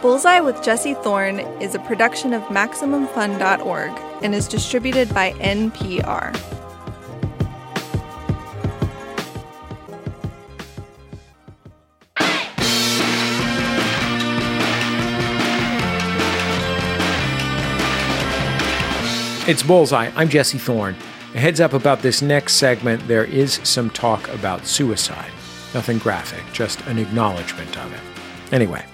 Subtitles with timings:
[0.00, 3.90] Bullseye with Jesse Thorn is a production of MaximumFun.org
[4.22, 6.34] and is distributed by NPR.
[19.48, 20.12] It's Bullseye.
[20.14, 20.94] I'm Jesse Thorn.
[21.34, 25.32] A heads up about this next segment there is some talk about suicide.
[25.74, 28.52] Nothing graphic, just an acknowledgement of it.
[28.52, 28.84] Anyway,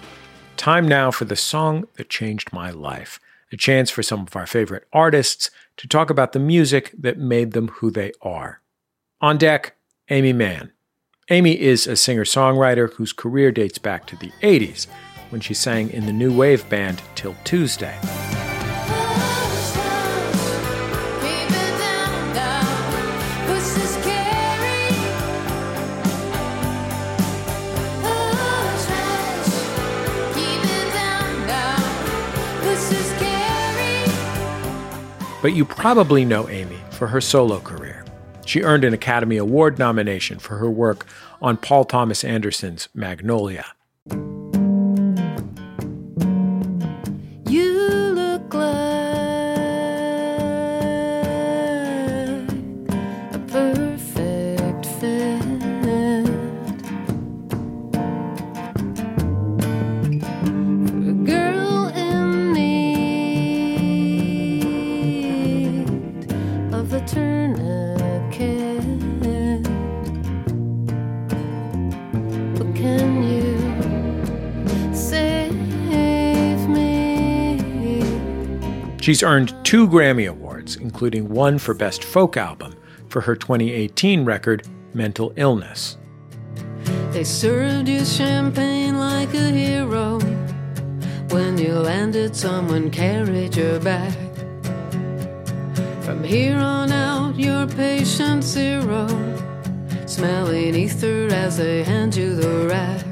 [0.57, 3.21] time now for the song that changed my life.
[3.53, 7.53] A chance for some of our favorite artists to talk about the music that made
[7.53, 8.61] them who they are.
[9.21, 9.77] On deck,
[10.09, 10.73] Aimee Mann.
[11.31, 14.87] Aimee is a singer songwriter whose career dates back to the 80s
[15.31, 17.99] when she sang in the new wave band 'Til Tuesday.
[35.45, 38.03] But you probably know Aimee for her solo career.
[38.47, 41.05] She earned an Academy Award nomination for her work
[41.43, 43.67] on Paul Thomas Anderson's Magnolia.
[79.05, 82.75] She's earned two Grammy Awards, including one for Best Folk Album
[83.11, 85.99] for her 2018 record, Mental Illness.
[87.11, 90.21] They served you champagne like a hero.
[91.29, 94.17] When you landed, someone carried your bag.
[96.01, 99.07] From here on out, you're patient zero,
[100.07, 103.05] smelling ether as they hand you the rag.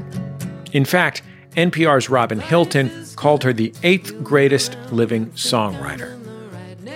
[0.72, 1.20] In fact,
[1.56, 6.18] NPR's Robin Hilton called her the eighth greatest living songwriter.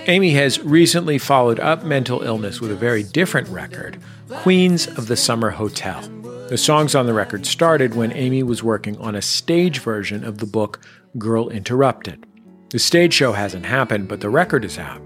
[0.07, 5.17] Aimee has recently followed up mental illness with a very different record, Queens of the
[5.17, 6.01] Summer Hotel.
[6.49, 10.37] The songs on the record started when Aimee was working on a stage version of
[10.37, 10.79] the book
[11.17, 12.25] Girl Interrupted.
[12.69, 15.01] The stage show hasn't happened, but the record is out.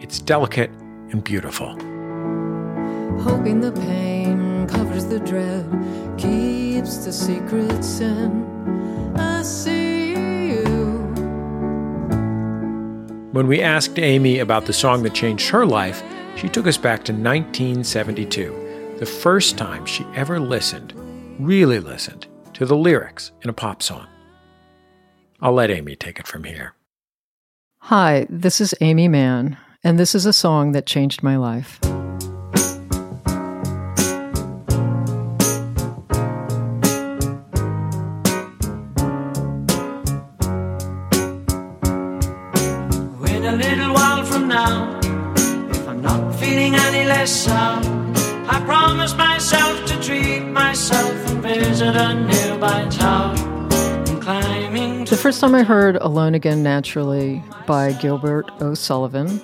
[0.00, 0.70] It's delicate
[1.10, 1.70] and beautiful.
[3.20, 5.68] Hoping the pain covers the dread,
[6.16, 8.55] keeps the secrets in.
[9.46, 10.14] See
[13.36, 16.02] When we asked Aimee about the song that changed her life,
[16.36, 20.94] she took us back to 1972, the first time she ever listened,
[21.38, 24.06] really listened, to the lyrics in a pop song.
[25.40, 26.74] I'll let Aimee take it from here.
[27.82, 31.78] Hi, this is Aimee Mann, and this is a song that changed my life.
[47.28, 53.34] I promise myself to treat myself and visit a nearby tower.
[55.06, 59.42] The first time I heard Alone Again Naturally by Gilbert O'Sullivan,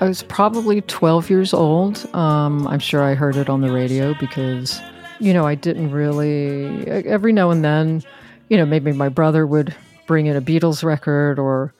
[0.00, 2.08] I was probably 12 years old.
[2.14, 4.80] Um, I'm sure I heard it on the radio because,
[5.18, 8.02] you know, I didn't really, every now and then,
[8.48, 9.74] you know, maybe my brother would
[10.06, 11.74] bring in a Beatles record or,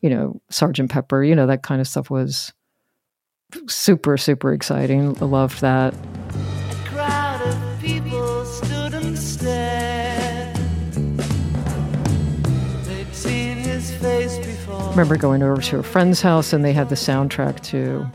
[0.00, 2.54] you know, Sergeant Pepper, you know, that kind of stuff was
[3.68, 5.14] super, super exciting.
[5.14, 5.94] Loved that.
[14.74, 18.06] I remember going over to a friend's house and they had the soundtrack to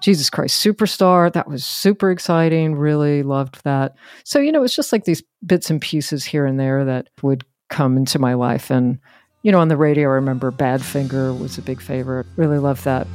[0.00, 1.32] Jesus Christ Superstar.
[1.32, 2.74] That was super exciting.
[2.74, 3.96] Really loved that.
[4.24, 7.44] So, you know, it's just like these bits and pieces here and there that would
[7.70, 8.70] come into my life.
[8.70, 8.98] And,
[9.42, 12.26] you know, on the radio, I remember Badfinger was a big favorite.
[12.36, 13.06] Really loved that.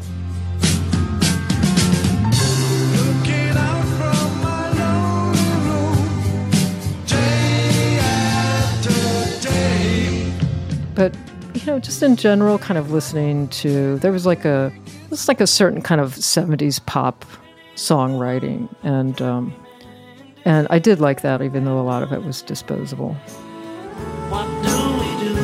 [11.00, 11.16] But
[11.54, 14.70] you know, just in general, kind of listening to there was like a
[15.10, 17.24] was like a certain kind of '70s pop
[17.76, 19.54] songwriting, and um,
[20.44, 23.14] and I did like that, even though a lot of it was disposable.
[24.28, 25.40] What do we do?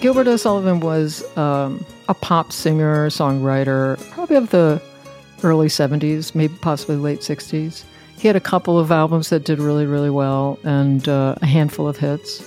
[0.00, 4.80] Gilbert O'Sullivan was um, a pop singer, songwriter, probably of the
[5.42, 7.84] early 70s, maybe possibly late 60s.
[8.18, 11.88] He had a couple of albums that did really, really well and uh, a handful
[11.88, 12.44] of hits.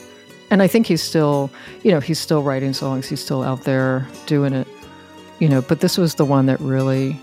[0.50, 1.50] And I think he's still,
[1.84, 3.08] you know, he's still writing songs.
[3.08, 4.68] He's still out there doing it,
[5.40, 7.18] you know, but this was the one that really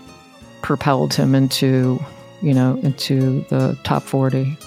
[0.63, 2.03] propelled him into,
[2.41, 4.57] you know, into the top 40.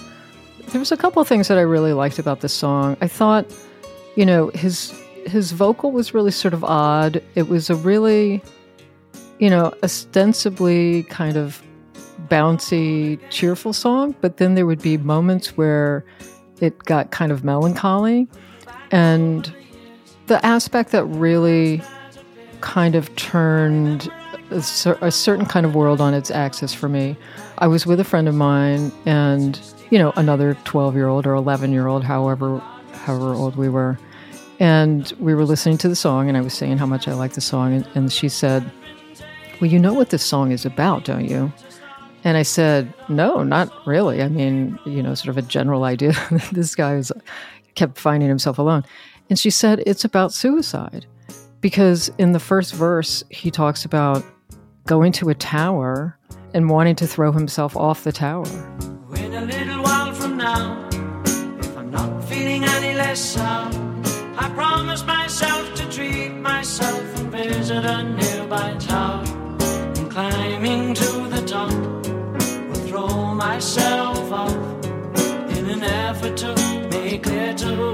[0.67, 2.95] There was a couple of things that I really liked about this song.
[3.01, 3.45] I thought,
[4.15, 4.93] you know, his
[5.25, 7.21] his vocal was really sort of odd.
[7.35, 8.41] It was a really,
[9.43, 11.61] you know, ostensibly kind of
[12.29, 16.05] bouncy, cheerful song, but then there would be moments where
[16.61, 18.25] it got kind of melancholy.
[18.89, 19.53] And
[20.27, 21.81] the aspect that really
[22.61, 24.09] kind of turned
[24.49, 24.63] a,
[25.01, 27.17] a, certain kind of world on its axis for me.
[27.57, 29.59] I was with a friend of mine and,
[29.89, 32.59] you know, another 12 year old or 11 year old, however,
[32.93, 33.99] however old we were.
[34.61, 37.35] And we were listening to the song, and I was saying how much I liked
[37.35, 37.73] the song.
[37.73, 38.71] And, and she said,
[39.63, 41.49] Well, you know what this song is about, don't you?
[42.25, 44.21] And I said, No, not really.
[44.21, 46.11] I mean, you know, sort of a general idea.
[46.51, 47.01] this guy
[47.73, 48.83] kept finding himself alone.
[49.29, 51.05] And she said, It's about suicide.
[51.61, 54.25] Because in the first verse, he talks about
[54.85, 56.19] going to a tower
[56.53, 58.43] and wanting to throw himself off the tower.
[59.13, 60.89] A little while from now,
[61.23, 64.05] if I'm not feeling any less sound,
[64.37, 69.42] I promise myself to treat myself and visit a nearby tower.
[70.13, 74.53] Climbing to the top, will throw myself off
[75.57, 76.53] in an effort to
[76.91, 77.93] make clear to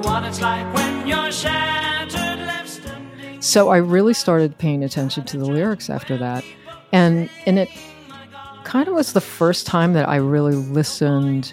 [0.00, 3.40] what it's like when you're shattered, left standing.
[3.40, 6.44] So I really started paying attention to the lyrics after that.
[6.90, 7.68] And and it
[8.64, 11.52] kind of was the first time that I really listened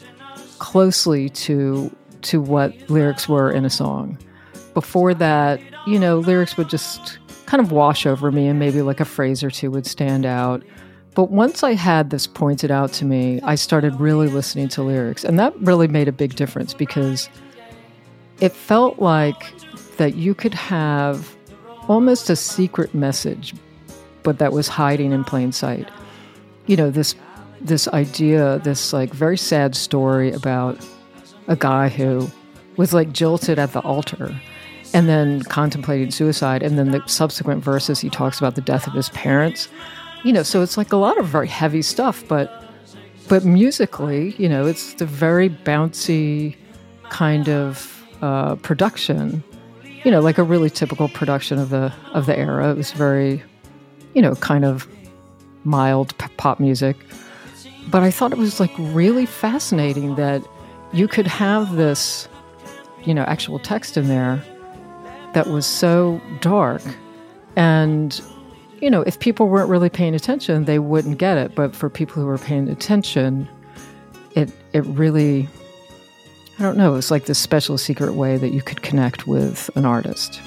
[0.58, 4.18] closely to to what lyrics were in a song.
[4.74, 7.20] Before that, you know, lyrics would just
[7.52, 10.64] kind of wash over me and maybe like a phrase or two would stand out.
[11.16, 15.26] But once I had this pointed out to me, I started really listening to lyrics.
[15.26, 17.28] And that really made a big difference because
[18.40, 19.44] it felt like
[19.98, 21.36] that you could have
[21.90, 23.54] almost a secret message,
[24.24, 25.90] but that was hiding in plain sight.
[26.68, 27.16] You know, this
[27.60, 30.80] this idea, this like very sad story about
[31.50, 32.32] a guy who
[32.78, 34.34] was like jilted at the altar
[34.94, 36.64] and then contemplating suicide.
[36.64, 39.70] And then the subsequent verses, he talks about the death of his parents.
[40.24, 42.64] You know, so it's like a lot of very heavy stuff, but
[43.28, 46.56] but musically, you know, it's the very bouncy
[47.10, 49.44] kind of uh, production.
[50.04, 52.72] You know, like a really typical production of the of the era.
[52.72, 53.42] It was very,
[54.14, 54.88] you know, kind of
[55.64, 56.98] mild pop music.
[57.90, 60.44] But I thought it was like really fascinating that
[60.94, 62.28] you could have this,
[63.04, 64.44] you know, actual text in there
[65.34, 66.82] that was so dark.
[67.56, 68.20] And,
[68.82, 71.56] you know, if people weren't really paying attention, they wouldn't get it.
[71.56, 73.48] But for people who were paying attention,
[74.36, 75.48] it, it really,
[76.60, 79.86] I don't know, it's like this special secret way that you could connect with an
[79.86, 80.42] artist.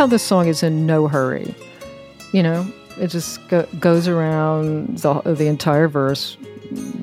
[0.00, 1.54] How this song is in no hurry.
[2.32, 2.66] You know,
[2.98, 6.38] it just go, goes around the, the entire verse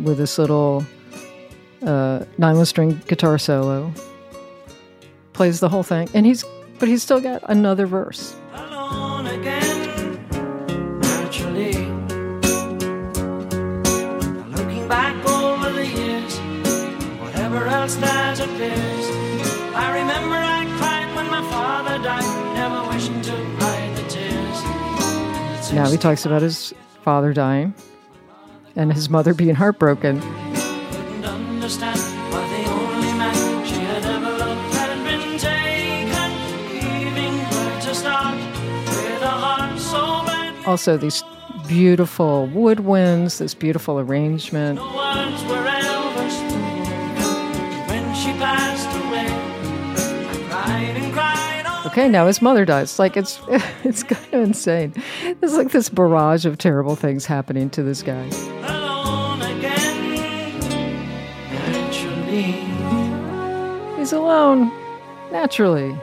[0.01, 0.83] with this little
[1.85, 3.93] uh, nylon string guitar solo.
[5.33, 6.43] Plays the whole thing, and he's
[6.79, 8.35] but he's still got another verse.
[8.53, 10.17] Again.
[14.55, 16.39] Looking back over the years,
[17.19, 17.95] whatever else
[25.77, 27.75] Now he talks about his father dying
[28.75, 30.19] and his mother being heartbroken.
[40.65, 41.23] Also, these
[41.67, 44.79] beautiful woodwinds, this beautiful arrangement.
[51.97, 52.99] Okay, now his mother dies.
[52.99, 53.39] Like it's
[53.83, 54.93] it's kind of insane.
[55.39, 58.25] There's like this barrage of terrible things happening to this guy.
[63.97, 64.71] He's alone,
[65.31, 65.97] naturally.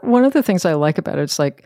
[0.00, 1.64] One of the things I like about it, it's like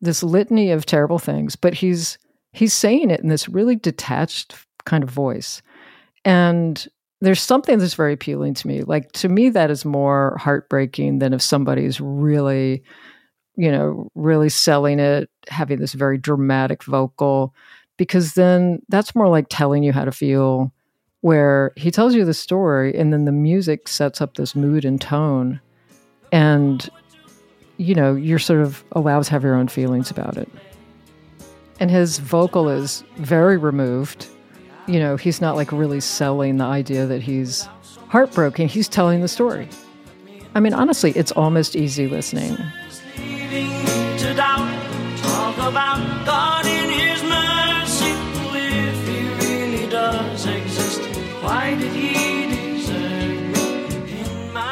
[0.00, 2.16] this litany of terrible things, but he's
[2.52, 4.54] he's saying it in this really detached
[4.86, 5.60] kind of voice.
[6.24, 6.88] And
[7.20, 8.82] there's something that's very appealing to me.
[8.82, 12.82] Like to me, that is more heartbreaking than if somebody's really,
[13.56, 17.54] you know, really selling it, having this very dramatic vocal,
[17.98, 20.72] because then that's more like telling you how to feel,
[21.20, 25.00] where he tells you the story and then the music sets up this mood and
[25.00, 25.60] tone.
[26.32, 26.88] And,
[27.76, 30.48] you know, you're sort of allowed to have your own feelings about it.
[31.80, 34.26] And his vocal is very removed.
[34.90, 37.68] You know, he's not like really selling the idea that he's
[38.08, 38.66] heartbroken.
[38.66, 39.68] He's telling the story.
[40.56, 42.58] I mean, honestly, it's almost easy listening.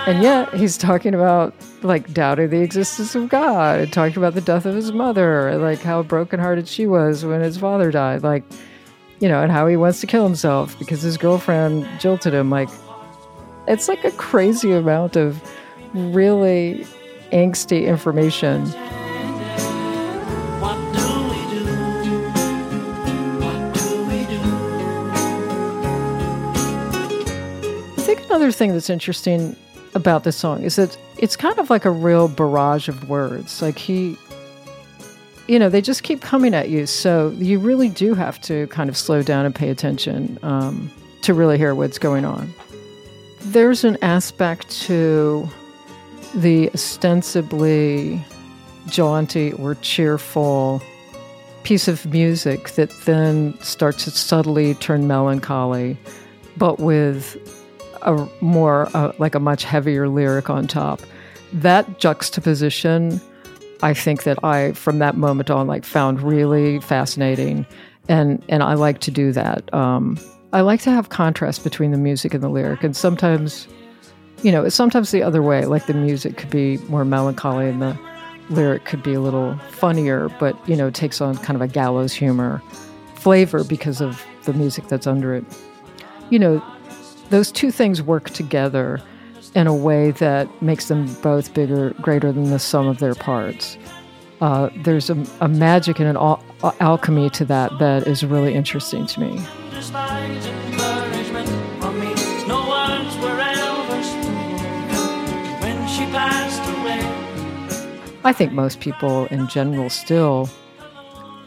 [0.09, 4.41] And yet he's talking about like doubting the existence of God and talking about the
[4.41, 8.43] death of his mother, like how brokenhearted she was when his father died, like,
[9.21, 12.51] you know, and how he wants to kill himself because his girlfriend jilted him.
[12.51, 12.69] Like,
[13.67, 15.43] it's like a crazy amount of
[15.93, 16.87] really
[17.33, 18.65] angsty information.
[27.97, 29.57] I think another thing that's interesting
[29.95, 33.61] about this song is that it's kind of like a real barrage of words.
[33.61, 34.17] Like he,
[35.49, 36.87] you know, they just keep coming at you.
[36.87, 40.91] So you really do have to kind of slow down and pay attention um,
[41.23, 42.53] to really hear what's going on.
[43.41, 45.49] There's an aspect to
[46.35, 48.23] the ostensibly
[48.89, 50.83] jaunty or cheerful
[51.63, 55.97] piece of music that then starts to subtly turn melancholy,
[56.57, 57.37] but with
[58.03, 61.01] a more uh, like a much heavier lyric on top.
[61.53, 63.21] That juxtaposition,
[63.83, 67.67] I think that I from that moment on like found really fascinating,
[68.09, 69.73] and and I like to do that.
[69.73, 70.19] Um,
[70.53, 73.69] I like to have contrast between the music and the lyric, and sometimes,
[74.43, 75.65] you know, it's sometimes the other way.
[75.67, 77.99] Like the music could be more melancholy, and the
[78.51, 81.69] lyric could be a little funnier, but you know, it takes on kind of a
[81.69, 82.63] gallows humor
[83.15, 85.45] flavor because of the music that's under it.
[86.31, 86.65] You know,
[87.31, 89.01] those two things work together
[89.55, 93.79] in a way that makes them both bigger, greater than the sum of their parts.
[94.41, 96.43] Uh, there's a, a, magic and an al-
[96.81, 99.37] alchemy to that that is really interesting to me.
[108.25, 110.49] I think most people in general still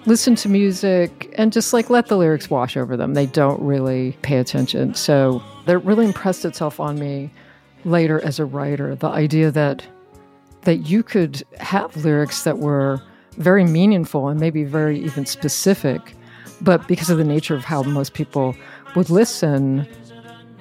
[0.06, 3.14] listen to music and just like let the lyrics wash over them.
[3.14, 4.96] They don't really pay attention.
[4.96, 7.30] So that really impressed itself on me
[7.86, 8.96] later as a writer.
[8.96, 9.86] The idea that
[10.64, 13.02] that you could have lyrics that were
[13.38, 16.16] very meaningful and maybe very even specific,
[16.62, 18.56] but because of the nature of how most people
[18.96, 19.88] would listen,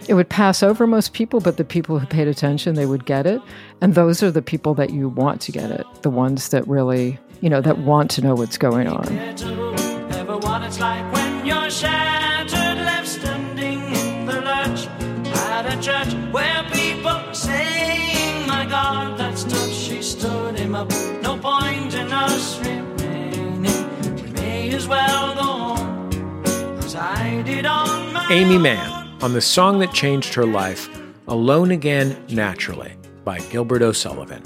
[0.09, 3.27] it would pass over most people, but the people who paid attention, they would get
[3.27, 3.43] it.
[3.83, 7.19] And those are the people that you want to get it, the ones that really
[7.41, 9.07] you know, that want to know what's going on.
[20.81, 20.89] Up.
[21.21, 23.65] No point in us remaining.
[24.15, 29.43] We may as well go on as I did on my Aimee Mann on the
[29.43, 30.89] song that changed her life,
[31.29, 34.43] Alone Again Naturally by Gilbert O'Sullivan.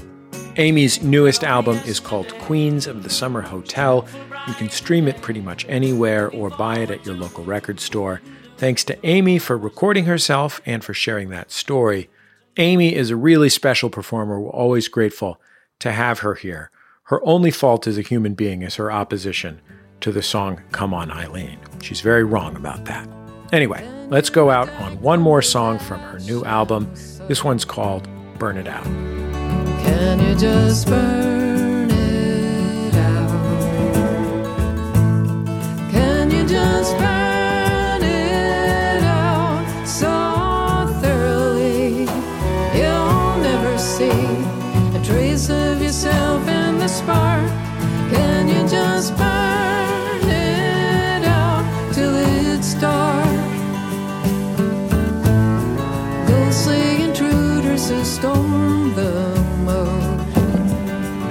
[0.57, 4.05] Aimee's newest album is called Queens of the Summer Hotel.
[4.49, 8.21] You can stream it pretty much anywhere or buy it at your local record store.
[8.57, 12.11] Thanks to Aimee for recording herself and for sharing that story.
[12.57, 14.41] Aimee is a really special performer.
[14.41, 15.41] We're always grateful
[15.81, 16.71] to have her here.
[17.05, 19.61] Her only fault as a human being is her opposition
[20.01, 21.59] to the song Come On Eileen.
[21.83, 23.09] She's very wrong about that.
[23.53, 26.93] Anyway, let's go out on one more song from her new album.
[27.29, 28.85] This one's called Burn It Out.
[28.85, 31.34] Can you just burn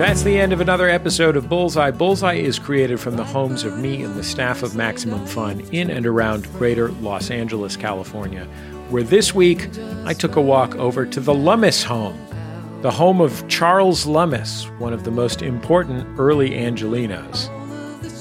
[0.03, 1.89] that's the end of another episode of Bullseye.
[1.89, 5.89] Bullseye is created from the homes of me and the staff of Maximum Fun in
[5.89, 8.43] and around greater Los Angeles, California,
[8.89, 9.69] where this week
[10.03, 12.19] I took a walk over to the Lummis home,
[12.81, 17.49] the home of Charles Lummis, one of the most important early Angelenos.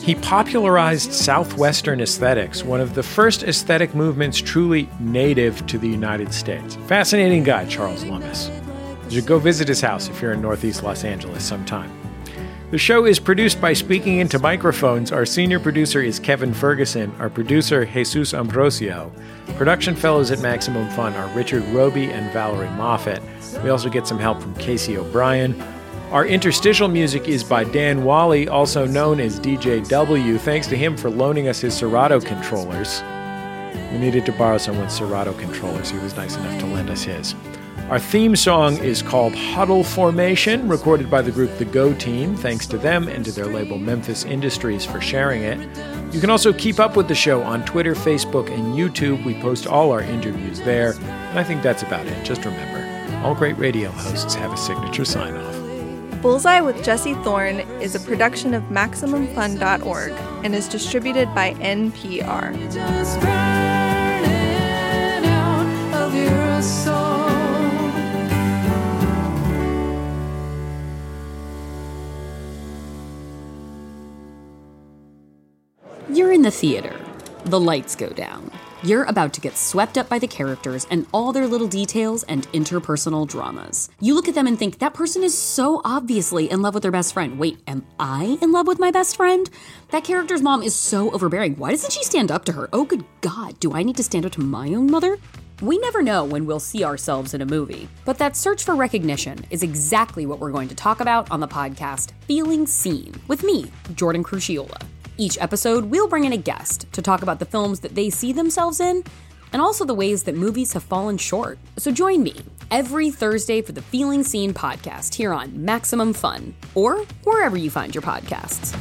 [0.04, 6.32] He popularized Southwestern aesthetics, one of the first aesthetic movements truly native to the United
[6.32, 6.76] States.
[6.86, 8.52] Fascinating guy, Charles Lummis.
[9.04, 11.90] You should go visit his house if you're in Northeast Los Angeles sometime.
[12.72, 15.12] The show is produced by Speaking Into Microphones.
[15.12, 17.14] Our senior producer is Kevin Ferguson.
[17.18, 19.12] Our producer, Jesus Ambrosio.
[19.58, 23.22] Production fellows at Maximum Fun are Richard Roby and Valerie Moffat.
[23.62, 25.60] We also get some help from Casey O'Brien.
[26.12, 30.38] Our interstitial music is by Dan Wally, also known as DJ W.
[30.38, 33.02] Thanks to him for loaning us his Serato controllers.
[33.92, 35.90] We needed to borrow someone's Serato controllers.
[35.90, 37.34] He was nice enough to lend us his.
[37.90, 42.34] Our theme song is called Huddle Formation, recorded by the group The Go Team.
[42.36, 45.58] Thanks to them and to their label Memphis Industries for sharing it.
[46.14, 49.22] You can also keep up with the show on Twitter, Facebook, and YouTube.
[49.26, 50.92] We post all our interviews there.
[51.02, 52.24] And I think that's about it.
[52.24, 56.22] Just remember, all great radio hosts have a signature sign off.
[56.22, 60.12] Bullseye with Jesse Thorn is a production of MaximumFun.org
[60.44, 62.54] and is distributed by NPR.
[76.42, 76.98] In the theater.
[77.44, 78.50] The lights go down.
[78.82, 82.50] You're about to get swept up by the characters and all their little details and
[82.50, 83.88] interpersonal dramas.
[84.00, 86.90] You look at them and think, that person is so obviously in love with their
[86.90, 87.38] best friend.
[87.38, 89.48] Wait, am I in love with my best friend?
[89.90, 91.54] That character's mom is so overbearing.
[91.54, 92.68] Why doesn't she stand up to her?
[92.72, 95.16] Oh, good God, do I need to stand up to my own mother?
[95.60, 99.46] We never know when we'll see ourselves in a movie, but that search for recognition
[99.50, 103.70] is exactly what we're going to talk about on the podcast Feeling Seen with me,
[103.94, 104.82] Jordan Crucchiola.
[105.18, 108.32] Each episode, we'll bring in a guest to talk about the films that they see
[108.32, 109.04] themselves in
[109.52, 111.58] and also the ways that movies have fallen short.
[111.76, 112.34] So join me
[112.70, 117.94] every Thursday for the Feeling Seen podcast here on Maximum Fun or wherever you find
[117.94, 118.76] your podcasts.